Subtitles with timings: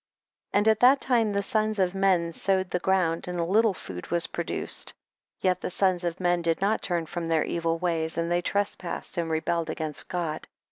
[0.53, 0.57] 12.
[0.59, 4.07] And at that time the sons of men sowed the ground, and a little food
[4.09, 4.95] was produced,
[5.41, 9.19] yet the sons of men did not turn from their evil ways, and they trespassed
[9.19, 10.47] and re belled against God.